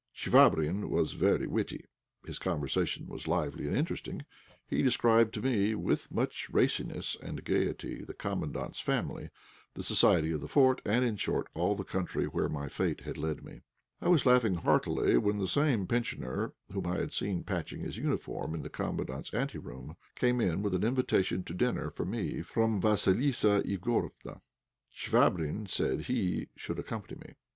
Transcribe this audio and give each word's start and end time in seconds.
Chvabrine 0.15 0.89
was 0.89 1.11
very 1.13 1.45
witty. 1.45 1.85
His 2.25 2.39
conversation 2.39 3.05
was 3.05 3.27
lively 3.27 3.67
and 3.67 3.77
interesting. 3.77 4.25
He 4.65 4.81
described 4.81 5.31
to 5.35 5.43
me, 5.43 5.75
with, 5.75 6.11
much 6.11 6.49
raciness 6.51 7.15
and 7.21 7.43
gaiety, 7.45 8.03
the 8.03 8.15
Commandant's 8.15 8.79
family, 8.79 9.29
the 9.75 9.83
society 9.83 10.31
of 10.31 10.41
the 10.41 10.47
fort, 10.47 10.81
and, 10.85 11.05
in 11.05 11.17
short, 11.17 11.49
all 11.53 11.75
the 11.75 11.83
country 11.83 12.25
where 12.25 12.49
my 12.49 12.67
fate 12.67 13.01
had 13.01 13.15
led 13.15 13.43
me. 13.45 13.61
I 14.01 14.07
was 14.09 14.25
laughing 14.25 14.55
heartily 14.55 15.19
when 15.19 15.37
the 15.37 15.47
same 15.47 15.85
pensioner 15.85 16.53
whom 16.73 16.87
I 16.87 16.97
had 16.97 17.13
seen 17.13 17.43
patching 17.43 17.81
his 17.81 17.97
uniform 17.99 18.55
in 18.55 18.63
the 18.63 18.71
Commandant's 18.71 19.31
ante 19.35 19.59
room, 19.59 19.97
came 20.15 20.41
in 20.41 20.63
with 20.63 20.73
an 20.73 20.83
invitation 20.83 21.43
to 21.43 21.53
dinner 21.53 21.91
for 21.91 22.05
me 22.07 22.41
from 22.41 22.81
Vassilissa 22.81 23.61
Igorofna. 23.63 24.41
Chvabrine 24.91 25.67
said 25.67 26.01
he 26.05 26.47
should 26.55 26.79
accompany 26.79 27.19
me. 27.19 27.33